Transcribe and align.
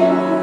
you. 0.00 0.39